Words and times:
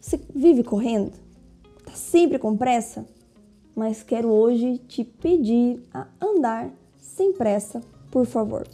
Você 0.00 0.20
vive 0.34 0.62
correndo? 0.62 1.12
Tá 1.84 1.92
sempre 1.92 2.38
com 2.38 2.56
pressa? 2.56 3.04
Mas 3.74 4.02
quero 4.02 4.28
hoje 4.28 4.78
te 4.88 5.04
pedir 5.04 5.82
a 5.92 6.06
andar 6.20 6.70
sem 6.98 7.32
pressa, 7.32 7.80
por 8.10 8.26
favor. 8.26 8.66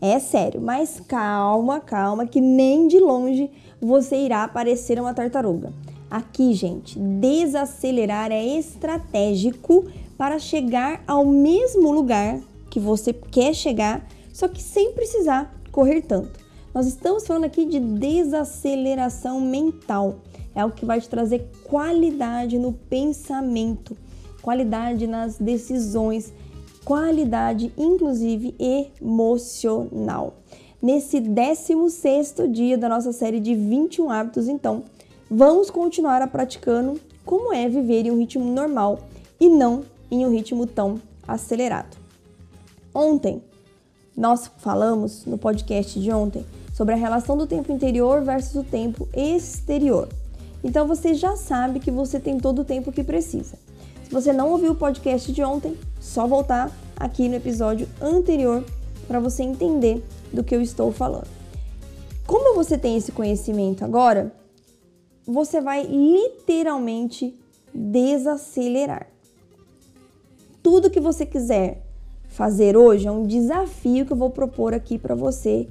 É 0.00 0.18
sério, 0.18 0.60
mas 0.60 1.00
calma, 1.00 1.80
calma, 1.80 2.26
que 2.26 2.40
nem 2.40 2.86
de 2.86 2.98
longe 2.98 3.50
você 3.80 4.16
irá 4.16 4.46
parecer 4.46 5.00
uma 5.00 5.14
tartaruga. 5.14 5.72
Aqui, 6.10 6.54
gente, 6.54 6.98
desacelerar 6.98 8.30
é 8.32 8.44
estratégico 8.44 9.84
para 10.16 10.38
chegar 10.38 11.02
ao 11.06 11.24
mesmo 11.24 11.92
lugar 11.92 12.40
que 12.70 12.80
você 12.80 13.12
quer 13.12 13.54
chegar, 13.54 14.06
só 14.32 14.48
que 14.48 14.62
sem 14.62 14.92
precisar 14.92 15.54
correr 15.70 16.02
tanto. 16.02 16.47
Nós 16.74 16.86
estamos 16.86 17.26
falando 17.26 17.44
aqui 17.44 17.64
de 17.64 17.80
desaceleração 17.80 19.40
mental. 19.40 20.16
É 20.54 20.64
o 20.64 20.70
que 20.70 20.84
vai 20.84 21.00
te 21.00 21.08
trazer 21.08 21.50
qualidade 21.64 22.58
no 22.58 22.72
pensamento, 22.72 23.96
qualidade 24.42 25.06
nas 25.06 25.38
decisões, 25.38 26.32
qualidade 26.84 27.72
inclusive 27.76 28.54
emocional. 28.58 30.34
Nesse 30.80 31.20
16º 31.20 32.50
dia 32.52 32.76
da 32.76 32.88
nossa 32.88 33.12
série 33.12 33.40
de 33.40 33.54
21 33.54 34.10
hábitos, 34.10 34.46
então, 34.46 34.84
vamos 35.28 35.70
continuar 35.70 36.22
a 36.22 36.26
praticando 36.26 37.00
como 37.24 37.52
é 37.52 37.68
viver 37.68 38.06
em 38.06 38.10
um 38.10 38.18
ritmo 38.18 38.44
normal 38.44 39.00
e 39.40 39.48
não 39.48 39.84
em 40.10 40.24
um 40.24 40.30
ritmo 40.30 40.66
tão 40.66 41.00
acelerado. 41.26 41.96
Ontem, 42.94 43.42
nós 44.16 44.50
falamos 44.58 45.24
no 45.24 45.38
podcast 45.38 45.98
de 46.00 46.10
ontem 46.10 46.44
sobre 46.78 46.94
a 46.94 46.96
relação 46.96 47.36
do 47.36 47.44
tempo 47.44 47.72
interior 47.72 48.22
versus 48.22 48.54
o 48.54 48.62
tempo 48.62 49.08
exterior. 49.12 50.08
Então 50.62 50.86
você 50.86 51.12
já 51.12 51.34
sabe 51.34 51.80
que 51.80 51.90
você 51.90 52.20
tem 52.20 52.38
todo 52.38 52.60
o 52.60 52.64
tempo 52.64 52.92
que 52.92 53.02
precisa. 53.02 53.58
Se 54.04 54.12
você 54.12 54.32
não 54.32 54.52
ouviu 54.52 54.70
o 54.70 54.76
podcast 54.76 55.32
de 55.32 55.42
ontem, 55.42 55.76
só 56.00 56.24
voltar 56.24 56.70
aqui 56.96 57.28
no 57.28 57.34
episódio 57.34 57.88
anterior 58.00 58.64
para 59.08 59.18
você 59.18 59.42
entender 59.42 60.04
do 60.32 60.44
que 60.44 60.54
eu 60.54 60.62
estou 60.62 60.92
falando. 60.92 61.26
Como 62.24 62.54
você 62.54 62.78
tem 62.78 62.96
esse 62.96 63.10
conhecimento 63.10 63.84
agora, 63.84 64.32
você 65.26 65.60
vai 65.60 65.82
literalmente 65.82 67.34
desacelerar. 67.74 69.08
Tudo 70.62 70.90
que 70.90 71.00
você 71.00 71.26
quiser 71.26 71.82
fazer 72.28 72.76
hoje 72.76 73.08
é 73.08 73.10
um 73.10 73.26
desafio 73.26 74.06
que 74.06 74.12
eu 74.12 74.16
vou 74.16 74.30
propor 74.30 74.72
aqui 74.72 74.96
para 74.96 75.16
você, 75.16 75.66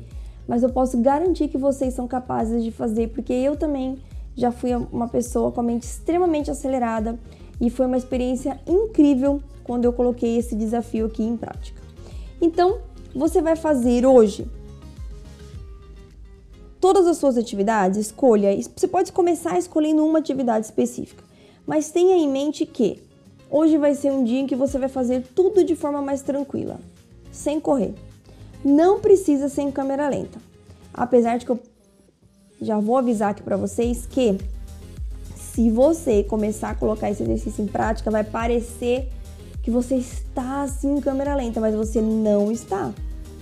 mas 0.48 0.64
eu 0.64 0.70
posso 0.70 0.98
garantir 0.98 1.48
que 1.50 1.58
vocês 1.58 1.94
são 1.94 2.08
capazes 2.08 2.64
de 2.64 2.72
fazer, 2.72 3.10
porque 3.10 3.34
eu 3.34 3.58
também 3.58 3.98
já 4.36 4.52
fui 4.52 4.74
uma 4.74 5.08
pessoa 5.08 5.52
com 5.52 5.60
a 5.60 5.64
mente 5.64 5.84
extremamente 5.84 6.50
acelerada 6.50 7.20
e 7.60 7.70
foi 7.70 7.86
uma 7.88 7.98
experiência 7.98 8.60
incrível 8.68 9.42
quando 9.64 9.86
eu 9.86 9.92
coloquei 9.92 10.38
esse 10.38 10.56
desafio 10.56 11.08
aqui 11.08 11.24
em 11.24 11.36
prática. 11.36 11.82
Então, 12.40 12.78
você 13.14 13.42
vai 13.42 13.56
fazer 13.56 14.06
hoje 14.06 14.48
todas 16.80 17.08
as 17.08 17.18
suas 17.18 17.38
atividades, 17.38 17.98
escolha. 17.98 18.50
Você 18.76 18.88
pode 18.88 19.12
começar 19.12 19.58
escolhendo 19.58 20.06
uma 20.06 20.20
atividade 20.20 20.68
específica, 20.68 21.24
mas 21.66 21.92
tenha 21.92 22.16
em 22.16 22.30
mente 22.30 22.66
que 22.66 23.02
hoje 23.50 23.78
vai 23.78 23.96
ser 23.96 24.12
um 24.12 24.24
dia 24.24 24.40
em 24.40 24.48
que 24.48 24.56
você 24.56 24.78
vai 24.78 24.88
fazer 24.88 25.26
tudo 25.36 25.64
de 25.64 25.76
forma 25.76 26.02
mais 26.02 26.22
tranquila, 26.22 26.80
sem 27.32 27.60
correr. 27.60 27.94
Não 28.68 29.00
precisa 29.00 29.48
ser 29.48 29.62
em 29.62 29.72
câmera 29.72 30.10
lenta. 30.10 30.40
Apesar 30.94 31.38
de 31.38 31.46
que 31.46 31.52
eu 31.54 31.60
já 32.62 32.78
vou 32.78 32.98
avisar 32.98 33.30
aqui 33.32 33.42
para 33.42 33.56
vocês 33.56 34.06
que 34.06 34.38
se 35.38 35.72
você 35.72 36.22
começar 36.22 36.72
a 36.72 36.76
colocar 36.76 37.10
esse 37.10 37.24
exercício 37.24 37.64
em 37.64 37.68
prática, 37.68 38.12
vai 38.12 38.26
parecer 38.26 39.08
que 39.64 39.72
você 39.72 39.96
está 39.96 40.64
assim 40.64 40.98
em 40.98 41.00
câmera 41.00 41.34
lenta, 41.34 41.62
mas 41.62 41.74
você 41.74 42.02
não 42.02 42.52
está 42.52 42.94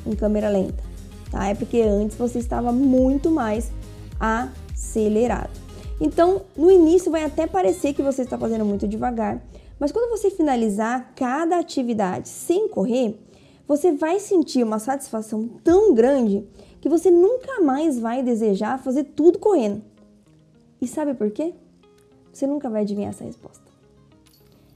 em 0.06 0.16
câmera 0.16 0.48
lenta, 0.48 0.84
tá? 1.32 1.48
É 1.48 1.56
porque 1.56 1.82
antes 1.82 2.16
você 2.16 2.38
estava 2.38 2.72
muito 2.72 3.32
mais 3.32 3.72
acelerado. 4.20 5.60
Então, 6.00 6.44
no 6.56 6.70
início 6.70 7.12
vai 7.12 7.24
até 7.24 7.48
parecer 7.48 7.96
que 7.96 8.04
você 8.04 8.22
está 8.22 8.38
fazendo 8.38 8.64
muito 8.64 8.88
devagar, 8.88 9.42
mas 9.80 9.92
quando 9.92 10.16
você 10.16 10.30
finalizar 10.30 11.14
cada 11.16 11.58
atividade 11.58 12.30
sem 12.30 12.70
correr, 12.70 13.20
você 13.68 13.92
vai 13.92 14.20
sentir 14.20 14.64
uma 14.64 14.80
satisfação 14.80 15.48
tão 15.64 15.94
grande 15.94 16.46
que 16.80 16.90
você 16.90 17.10
nunca 17.10 17.62
mais 17.62 18.00
vai 18.00 18.22
desejar 18.22 18.78
fazer 18.78 19.06
tudo 19.16 19.40
correndo. 19.40 19.82
E 20.80 20.88
sabe 20.88 21.14
por 21.14 21.32
quê? 21.32 21.54
Você 22.32 22.46
nunca 22.46 22.70
vai 22.70 22.82
adivinhar 22.82 23.10
essa 23.10 23.24
resposta. 23.24 23.64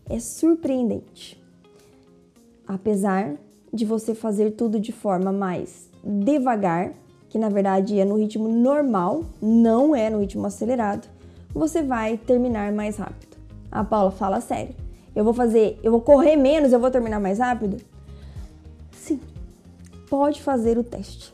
É 0.10 0.20
surpreendente. 0.20 1.40
Apesar 2.68 3.36
de 3.72 3.86
você 3.86 4.16
fazer 4.16 4.52
tudo 4.52 4.80
de 4.80 4.92
forma 4.92 5.32
mais 5.32 5.88
devagar, 6.04 6.94
que 7.30 7.38
na 7.38 7.50
verdade 7.50 8.00
é 8.00 8.06
no 8.06 8.16
ritmo 8.16 8.48
normal, 8.48 9.24
não 9.40 9.96
é 9.96 10.10
no 10.10 10.20
ritmo 10.20 10.48
acelerado, 10.48 11.08
você 11.54 11.84
vai 11.84 12.18
terminar 12.18 12.72
mais 12.72 12.98
rápido. 12.98 13.38
A 13.72 13.84
Paula 13.84 14.10
fala 14.10 14.42
sério. 14.42 14.74
Eu 15.16 15.24
vou 15.24 15.34
fazer, 15.34 15.80
eu 15.84 15.92
vou 15.92 16.02
correr 16.02 16.36
menos, 16.36 16.72
eu 16.72 16.80
vou 16.80 16.90
terminar 16.90 17.20
mais 17.20 17.40
rápido? 17.40 17.78
Pode 20.10 20.42
fazer 20.42 20.78
o 20.78 20.84
teste 20.84 21.34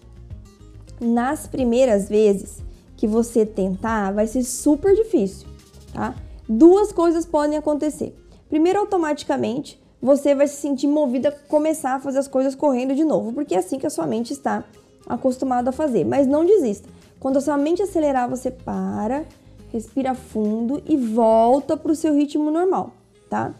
nas 1.00 1.48
primeiras 1.48 2.08
vezes 2.08 2.64
que 2.96 3.08
você 3.08 3.46
tentar, 3.46 4.14
vai 4.14 4.28
ser 4.28 4.44
super 4.44 4.96
difícil, 4.96 5.48
tá? 5.94 6.16
Duas 6.48 6.92
coisas 6.92 7.26
podem 7.26 7.58
acontecer. 7.58 8.16
Primeiro, 8.50 8.80
automaticamente, 8.80 9.82
você 10.02 10.34
vai 10.34 10.48
se 10.48 10.56
sentir 10.58 10.88
movida 10.88 11.30
a 11.30 11.32
começar 11.32 11.96
a 11.96 12.00
fazer 12.00 12.20
as 12.20 12.28
coisas 12.28 12.56
correndo 12.56 12.96
de 12.96 13.04
novo, 13.04 13.34
porque 13.34 13.56
é 13.56 13.58
assim 13.58 13.80
que 13.80 13.88
a 13.88 13.90
sua 13.90 14.06
mente 14.06 14.32
está 14.32 14.64
acostumada 15.08 15.72
a 15.72 15.74
fazer. 15.74 16.06
Mas 16.06 16.28
não 16.28 16.46
desista. 16.46 16.88
Quando 17.20 17.38
a 17.38 17.42
sua 17.42 17.58
mente 17.58 17.82
acelerar, 17.82 18.30
você 18.30 18.52
para, 18.52 19.26
respira 19.72 20.14
fundo 20.14 20.82
e 20.86 20.96
volta 20.96 21.76
para 21.76 21.92
o 21.92 21.96
seu 21.96 22.14
ritmo 22.14 22.52
normal, 22.52 22.92
tá? 23.30 23.54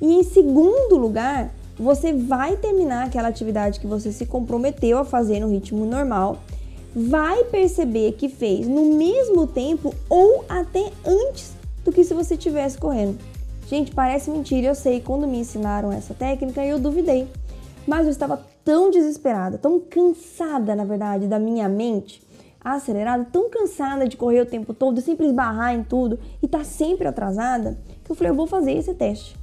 E 0.00 0.14
em 0.14 0.22
segundo 0.22 0.96
lugar, 0.96 1.52
você 1.80 2.12
vai 2.12 2.56
terminar 2.56 3.06
aquela 3.06 3.28
atividade 3.28 3.80
que 3.80 3.86
você 3.86 4.12
se 4.12 4.26
comprometeu 4.26 4.98
a 4.98 5.04
fazer 5.04 5.40
no 5.40 5.48
ritmo 5.48 5.86
normal 5.86 6.38
vai 6.94 7.44
perceber 7.44 8.12
que 8.12 8.28
fez 8.28 8.66
no 8.66 8.96
mesmo 8.96 9.46
tempo 9.46 9.94
ou 10.08 10.44
até 10.48 10.90
antes 11.06 11.52
do 11.84 11.92
que 11.92 12.04
se 12.04 12.12
você 12.12 12.34
estivesse 12.34 12.76
correndo. 12.76 13.18
Gente, 13.68 13.92
parece 13.92 14.30
mentira, 14.30 14.66
eu 14.66 14.74
sei, 14.74 15.00
quando 15.00 15.26
me 15.26 15.38
ensinaram 15.38 15.92
essa 15.92 16.12
técnica 16.12 16.64
eu 16.64 16.78
duvidei. 16.78 17.28
Mas 17.86 18.04
eu 18.04 18.10
estava 18.10 18.44
tão 18.64 18.90
desesperada, 18.90 19.56
tão 19.56 19.80
cansada, 19.80 20.74
na 20.74 20.84
verdade, 20.84 21.26
da 21.26 21.38
minha 21.38 21.68
mente 21.68 22.20
acelerada, 22.62 23.26
tão 23.32 23.48
cansada 23.48 24.06
de 24.06 24.18
correr 24.18 24.42
o 24.42 24.46
tempo 24.46 24.74
todo, 24.74 25.00
sempre 25.00 25.26
esbarrar 25.26 25.74
em 25.74 25.82
tudo 25.82 26.18
e 26.42 26.46
estar 26.46 26.58
tá 26.58 26.64
sempre 26.64 27.08
atrasada, 27.08 27.78
que 28.04 28.12
eu 28.12 28.16
falei, 28.16 28.32
eu 28.32 28.36
vou 28.36 28.46
fazer 28.46 28.72
esse 28.72 28.92
teste. 28.92 29.39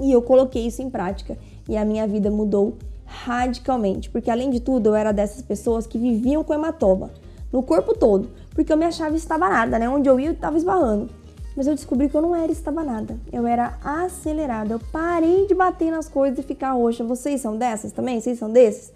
E 0.00 0.12
eu 0.12 0.20
coloquei 0.22 0.66
isso 0.66 0.82
em 0.82 0.90
prática 0.90 1.38
e 1.68 1.76
a 1.76 1.84
minha 1.84 2.06
vida 2.06 2.30
mudou 2.30 2.76
radicalmente, 3.04 4.10
porque 4.10 4.30
além 4.30 4.50
de 4.50 4.60
tudo 4.60 4.90
eu 4.90 4.94
era 4.94 5.12
dessas 5.12 5.42
pessoas 5.42 5.86
que 5.86 5.98
viviam 5.98 6.42
com 6.42 6.52
hematoma 6.52 7.10
no 7.52 7.62
corpo 7.62 7.96
todo, 7.96 8.30
porque 8.50 8.72
eu 8.72 8.76
me 8.76 8.84
achava 8.84 9.16
estabanada, 9.16 9.78
né? 9.78 9.88
Onde 9.88 10.08
eu 10.08 10.18
ia 10.18 10.28
eu 10.28 10.32
estava 10.32 10.56
esbarrando. 10.56 11.08
Mas 11.56 11.66
eu 11.66 11.74
descobri 11.74 12.08
que 12.10 12.14
eu 12.14 12.20
não 12.20 12.36
era 12.36 12.52
estabanada, 12.52 13.18
eu 13.32 13.46
era 13.46 13.78
acelerada. 13.82 14.74
Eu 14.74 14.80
parei 14.92 15.46
de 15.46 15.54
bater 15.54 15.90
nas 15.90 16.06
coisas 16.06 16.38
e 16.38 16.42
ficar 16.42 16.72
roxa. 16.72 17.02
Vocês 17.02 17.40
são 17.40 17.56
dessas 17.56 17.92
também? 17.92 18.20
Vocês 18.20 18.38
são 18.38 18.50
desses? 18.50 18.92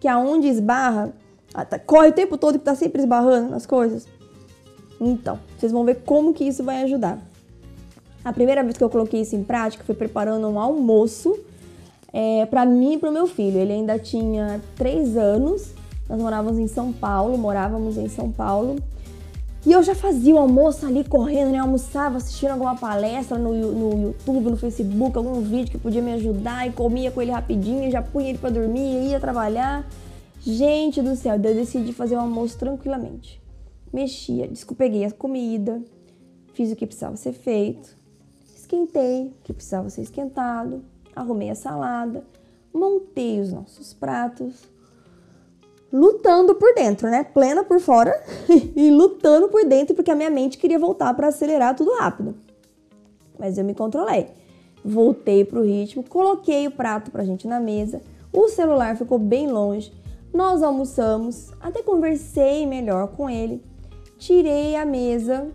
Que 0.00 0.08
aonde 0.08 0.48
esbarra, 0.48 1.12
tá, 1.68 1.78
corre 1.78 2.08
o 2.08 2.12
tempo 2.12 2.36
todo 2.36 2.58
que 2.58 2.64
tá 2.64 2.74
sempre 2.74 3.00
esbarrando 3.00 3.50
nas 3.50 3.64
coisas? 3.64 4.08
Então, 5.00 5.38
vocês 5.56 5.70
vão 5.70 5.84
ver 5.84 6.02
como 6.04 6.34
que 6.34 6.42
isso 6.42 6.64
vai 6.64 6.82
ajudar. 6.82 7.29
A 8.24 8.32
primeira 8.32 8.62
vez 8.62 8.76
que 8.76 8.84
eu 8.84 8.90
coloquei 8.90 9.22
isso 9.22 9.34
em 9.34 9.42
prática 9.42 9.82
foi 9.84 9.94
preparando 9.94 10.46
um 10.48 10.58
almoço 10.58 11.38
é, 12.12 12.44
para 12.46 12.66
mim 12.66 12.94
e 12.94 12.98
para 12.98 13.08
o 13.08 13.12
meu 13.12 13.26
filho. 13.26 13.58
Ele 13.58 13.72
ainda 13.72 13.98
tinha 13.98 14.60
três 14.76 15.16
anos, 15.16 15.72
nós 16.08 16.20
morávamos 16.20 16.58
em 16.58 16.66
São 16.66 16.92
Paulo, 16.92 17.38
morávamos 17.38 17.96
em 17.96 18.08
São 18.08 18.30
Paulo. 18.30 18.76
E 19.64 19.72
eu 19.72 19.82
já 19.82 19.94
fazia 19.94 20.34
o 20.34 20.38
almoço 20.38 20.86
ali 20.86 21.04
correndo, 21.04 21.50
né? 21.50 21.58
Almoçava 21.58 22.16
assistindo 22.16 22.52
alguma 22.52 22.76
palestra 22.76 23.36
no, 23.36 23.52
no 23.52 24.02
YouTube, 24.02 24.50
no 24.50 24.56
Facebook, 24.56 25.16
algum 25.16 25.40
vídeo 25.42 25.72
que 25.72 25.78
podia 25.78 26.00
me 26.00 26.12
ajudar 26.14 26.66
e 26.66 26.72
comia 26.72 27.10
com 27.10 27.20
ele 27.20 27.30
rapidinho, 27.30 27.90
já 27.90 28.00
punha 28.00 28.30
ele 28.30 28.38
para 28.38 28.50
dormir, 28.50 29.08
ia 29.08 29.20
trabalhar. 29.20 29.86
Gente 30.40 31.02
do 31.02 31.14
céu, 31.14 31.34
eu 31.34 31.38
decidi 31.38 31.92
fazer 31.92 32.16
o 32.16 32.20
almoço 32.20 32.58
tranquilamente. 32.58 33.40
Mexia, 33.92 34.50
peguei 34.78 35.04
a 35.04 35.10
comida, 35.10 35.82
fiz 36.54 36.72
o 36.72 36.76
que 36.76 36.86
precisava 36.86 37.16
ser 37.16 37.32
feito, 37.32 37.99
esquentei 38.70 39.34
que 39.42 39.52
precisava 39.52 39.90
ser 39.90 40.02
esquentado, 40.02 40.84
arrumei 41.14 41.50
a 41.50 41.54
salada, 41.56 42.22
montei 42.72 43.40
os 43.40 43.52
nossos 43.52 43.92
pratos, 43.92 44.62
lutando 45.92 46.54
por 46.54 46.72
dentro, 46.74 47.10
né? 47.10 47.24
Plena 47.24 47.64
por 47.64 47.80
fora 47.80 48.14
e 48.76 48.90
lutando 48.90 49.48
por 49.48 49.64
dentro 49.64 49.94
porque 49.94 50.10
a 50.10 50.14
minha 50.14 50.30
mente 50.30 50.56
queria 50.56 50.78
voltar 50.78 51.12
para 51.14 51.28
acelerar 51.28 51.74
tudo 51.74 51.92
rápido. 51.94 52.36
Mas 53.36 53.58
eu 53.58 53.64
me 53.64 53.74
controlei. 53.74 54.28
Voltei 54.84 55.44
pro 55.44 55.64
ritmo, 55.64 56.04
coloquei 56.04 56.68
o 56.68 56.70
prato 56.70 57.10
pra 57.10 57.24
gente 57.24 57.46
na 57.46 57.58
mesa, 57.58 58.00
o 58.32 58.48
celular 58.48 58.96
ficou 58.96 59.18
bem 59.18 59.50
longe. 59.50 59.92
Nós 60.32 60.62
almoçamos, 60.62 61.50
até 61.60 61.82
conversei 61.82 62.64
melhor 62.66 63.08
com 63.08 63.28
ele. 63.28 63.62
Tirei 64.16 64.76
a 64.76 64.86
mesa, 64.86 65.50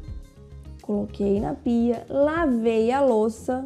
coloquei 0.85 1.39
na 1.39 1.53
pia, 1.53 2.05
lavei 2.09 2.91
a 2.91 3.01
louça, 3.01 3.65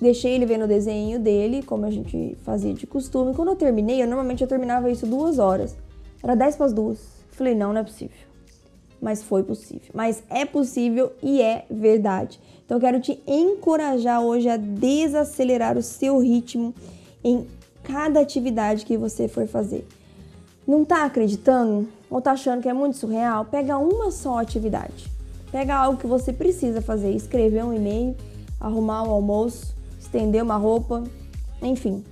Deixei 0.00 0.34
ele 0.34 0.44
vendo 0.44 0.64
o 0.64 0.68
desenho 0.68 1.18
dele, 1.18 1.62
como 1.62 1.86
a 1.86 1.90
gente 1.90 2.36
fazia 2.42 2.74
de 2.74 2.86
costume. 2.86 3.34
Quando 3.34 3.48
eu 3.48 3.56
terminei, 3.56 4.02
eu 4.02 4.06
normalmente 4.06 4.42
eu 4.42 4.48
terminava 4.48 4.90
isso 4.90 5.06
duas 5.06 5.38
horas. 5.38 5.74
Era 6.22 6.34
dez 6.34 6.54
para 6.54 6.66
as 6.66 6.72
duas. 6.72 6.98
Falei, 7.30 7.54
não, 7.54 7.72
não 7.72 7.80
é 7.80 7.84
possível. 7.84 8.16
Mas 9.00 9.22
foi 9.22 9.42
possível. 9.42 9.90
Mas 9.94 10.22
é 10.28 10.44
possível 10.44 11.12
e 11.22 11.40
é 11.40 11.64
verdade. 11.70 12.38
Então 12.64 12.76
eu 12.76 12.80
quero 12.80 13.00
te 13.00 13.18
encorajar 13.26 14.20
hoje 14.20 14.48
a 14.48 14.58
desacelerar 14.58 15.78
o 15.78 15.82
seu 15.82 16.18
ritmo 16.18 16.74
em 17.24 17.46
cada 17.82 18.20
atividade 18.20 18.84
que 18.84 18.98
você 18.98 19.28
for 19.28 19.46
fazer. 19.46 19.86
Não 20.66 20.84
tá 20.84 21.04
acreditando 21.04 21.88
ou 22.10 22.20
tá 22.20 22.32
achando 22.32 22.60
que 22.60 22.68
é 22.68 22.74
muito 22.74 22.98
surreal? 22.98 23.46
Pega 23.46 23.78
uma 23.78 24.10
só 24.10 24.38
atividade. 24.38 25.15
Pega 25.56 25.74
algo 25.74 25.98
que 25.98 26.06
você 26.06 26.34
precisa 26.34 26.82
fazer, 26.82 27.12
escrever 27.12 27.64
um 27.64 27.72
e-mail, 27.72 28.14
arrumar 28.60 29.04
o 29.04 29.10
almoço, 29.10 29.74
estender 29.98 30.42
uma 30.42 30.58
roupa, 30.58 31.02
enfim. 31.62 32.04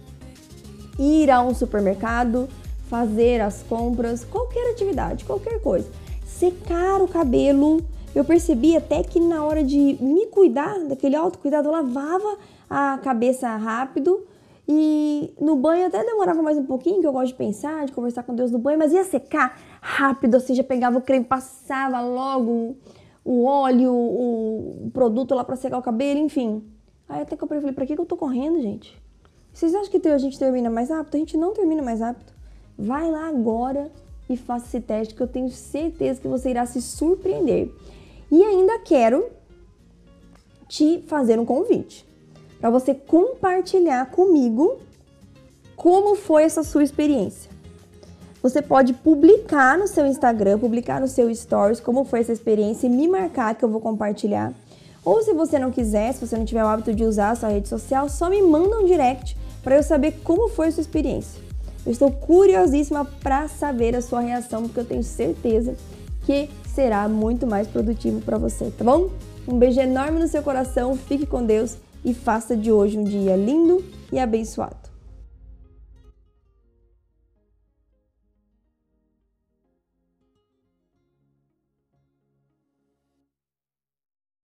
Ir 0.98 1.30
a 1.30 1.42
um 1.42 1.52
supermercado, 1.52 2.48
fazer 2.88 3.42
as 3.42 3.62
compras, 3.62 4.24
qualquer 4.24 4.70
atividade, 4.70 5.26
qualquer 5.26 5.60
coisa. 5.60 5.86
Secar 6.24 7.02
o 7.02 7.06
cabelo. 7.06 7.84
Eu 8.14 8.24
percebi 8.24 8.78
até 8.78 9.02
que 9.02 9.20
na 9.20 9.44
hora 9.44 9.62
de 9.62 9.98
me 10.00 10.24
cuidar, 10.28 10.78
daquele 10.88 11.14
autocuidado, 11.14 11.68
eu 11.68 11.72
lavava 11.72 12.38
a 12.70 12.98
cabeça 13.04 13.54
rápido 13.56 14.26
e 14.66 15.34
no 15.38 15.54
banho 15.54 15.88
até 15.88 16.02
demorava 16.02 16.40
mais 16.40 16.56
um 16.56 16.64
pouquinho, 16.64 17.02
que 17.02 17.06
eu 17.06 17.12
gosto 17.12 17.32
de 17.32 17.34
pensar, 17.34 17.84
de 17.84 17.92
conversar 17.92 18.22
com 18.22 18.34
Deus 18.34 18.50
no 18.50 18.58
banho, 18.58 18.78
mas 18.78 18.94
ia 18.94 19.04
secar 19.04 19.60
rápido, 19.82 20.36
assim, 20.36 20.54
já 20.54 20.64
pegava 20.64 20.96
o 20.96 21.02
creme, 21.02 21.26
passava 21.26 22.00
logo 22.00 22.74
o 23.24 23.44
óleo, 23.44 23.92
o 23.92 24.90
produto 24.92 25.34
lá 25.34 25.42
para 25.42 25.56
secar 25.56 25.78
o 25.78 25.82
cabelo, 25.82 26.20
enfim. 26.20 26.62
Aí 27.08 27.22
até 27.22 27.36
que 27.36 27.42
eu 27.42 27.48
falei, 27.48 27.72
pra 27.72 27.86
que 27.86 27.98
eu 27.98 28.04
tô 28.04 28.16
correndo, 28.16 28.60
gente? 28.60 29.00
Vocês 29.52 29.74
acham 29.74 29.90
que 29.90 30.08
a 30.08 30.18
gente 30.18 30.38
termina 30.38 30.68
mais 30.68 30.90
rápido? 30.90 31.14
A 31.14 31.18
gente 31.18 31.36
não 31.36 31.52
termina 31.54 31.82
mais 31.82 32.00
rápido. 32.00 32.32
Vai 32.76 33.10
lá 33.10 33.28
agora 33.28 33.90
e 34.28 34.36
faça 34.36 34.66
esse 34.66 34.80
teste 34.80 35.14
que 35.14 35.22
eu 35.22 35.28
tenho 35.28 35.48
certeza 35.48 36.20
que 36.20 36.28
você 36.28 36.50
irá 36.50 36.66
se 36.66 36.82
surpreender. 36.82 37.72
E 38.30 38.42
ainda 38.42 38.80
quero 38.80 39.26
te 40.68 41.02
fazer 41.06 41.38
um 41.38 41.44
convite 41.44 42.04
para 42.58 42.68
você 42.70 42.94
compartilhar 42.94 44.10
comigo 44.10 44.78
como 45.76 46.16
foi 46.16 46.42
essa 46.44 46.62
sua 46.62 46.82
experiência. 46.82 47.53
Você 48.44 48.60
pode 48.60 48.92
publicar 48.92 49.78
no 49.78 49.88
seu 49.88 50.06
Instagram, 50.06 50.58
publicar 50.58 51.00
no 51.00 51.08
seu 51.08 51.34
Stories 51.34 51.80
como 51.80 52.04
foi 52.04 52.20
essa 52.20 52.30
experiência 52.30 52.86
e 52.86 52.90
me 52.90 53.08
marcar 53.08 53.54
que 53.54 53.64
eu 53.64 53.70
vou 53.70 53.80
compartilhar. 53.80 54.52
Ou 55.02 55.22
se 55.22 55.32
você 55.32 55.58
não 55.58 55.70
quiser, 55.70 56.12
se 56.12 56.26
você 56.26 56.36
não 56.36 56.44
tiver 56.44 56.62
o 56.62 56.66
hábito 56.66 56.92
de 56.92 57.04
usar 57.04 57.30
a 57.30 57.34
sua 57.36 57.48
rede 57.48 57.70
social, 57.70 58.06
só 58.10 58.28
me 58.28 58.42
manda 58.42 58.78
um 58.78 58.84
direct 58.84 59.34
para 59.62 59.76
eu 59.76 59.82
saber 59.82 60.20
como 60.22 60.50
foi 60.50 60.68
a 60.68 60.72
sua 60.72 60.82
experiência. 60.82 61.40
Eu 61.86 61.92
estou 61.92 62.10
curiosíssima 62.10 63.06
para 63.22 63.48
saber 63.48 63.96
a 63.96 64.02
sua 64.02 64.20
reação, 64.20 64.64
porque 64.64 64.80
eu 64.80 64.84
tenho 64.84 65.02
certeza 65.02 65.74
que 66.26 66.50
será 66.74 67.08
muito 67.08 67.46
mais 67.46 67.66
produtivo 67.66 68.20
para 68.20 68.36
você, 68.36 68.70
tá 68.76 68.84
bom? 68.84 69.08
Um 69.48 69.58
beijo 69.58 69.80
enorme 69.80 70.18
no 70.18 70.28
seu 70.28 70.42
coração, 70.42 70.94
fique 70.98 71.24
com 71.24 71.42
Deus 71.46 71.78
e 72.04 72.12
faça 72.12 72.54
de 72.54 72.70
hoje 72.70 72.98
um 72.98 73.04
dia 73.04 73.36
lindo 73.36 73.82
e 74.12 74.18
abençoado. 74.18 74.93